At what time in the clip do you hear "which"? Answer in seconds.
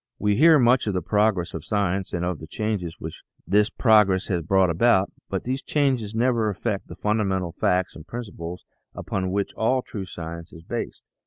2.99-3.21, 9.29-9.53